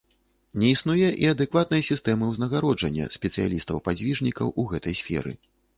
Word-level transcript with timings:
Не 0.61 0.67
існуе 0.75 1.09
і 1.25 1.29
адэкватнай 1.33 1.81
сістэмы 1.89 2.31
ўзнагароджання 2.31 3.05
спецыялістаў-падзвіжнікаў 3.19 4.47
у 4.63 4.69
гэтай 4.75 4.95
сферы. 5.05 5.39